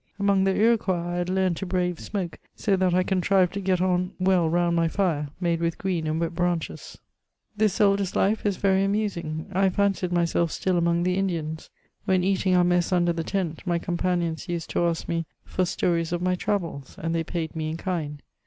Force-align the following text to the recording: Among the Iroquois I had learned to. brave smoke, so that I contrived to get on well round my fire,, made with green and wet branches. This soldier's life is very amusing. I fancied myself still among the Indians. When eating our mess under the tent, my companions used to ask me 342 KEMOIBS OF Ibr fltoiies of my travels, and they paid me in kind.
Among 0.17 0.45
the 0.45 0.55
Iroquois 0.55 1.09
I 1.13 1.15
had 1.17 1.29
learned 1.29 1.57
to. 1.57 1.67
brave 1.67 1.99
smoke, 1.99 2.39
so 2.55 2.75
that 2.75 2.91
I 2.91 3.03
contrived 3.03 3.53
to 3.53 3.59
get 3.59 3.81
on 3.81 4.13
well 4.17 4.49
round 4.49 4.75
my 4.75 4.87
fire,, 4.87 5.29
made 5.39 5.59
with 5.59 5.77
green 5.77 6.07
and 6.07 6.19
wet 6.19 6.33
branches. 6.33 6.97
This 7.55 7.73
soldier's 7.75 8.15
life 8.15 8.43
is 8.43 8.57
very 8.57 8.83
amusing. 8.83 9.45
I 9.53 9.69
fancied 9.69 10.11
myself 10.11 10.49
still 10.49 10.79
among 10.79 11.03
the 11.03 11.17
Indians. 11.19 11.69
When 12.05 12.23
eating 12.23 12.55
our 12.55 12.63
mess 12.63 12.91
under 12.91 13.13
the 13.13 13.23
tent, 13.23 13.61
my 13.67 13.77
companions 13.77 14.49
used 14.49 14.71
to 14.71 14.85
ask 14.85 15.07
me 15.07 15.27
342 15.45 15.55
KEMOIBS 15.55 15.55
OF 15.55 15.61
Ibr 15.61 15.65
fltoiies 15.69 16.11
of 16.11 16.21
my 16.23 16.33
travels, 16.33 16.95
and 16.97 17.13
they 17.13 17.23
paid 17.23 17.55
me 17.55 17.69
in 17.69 17.77
kind. 17.77 18.23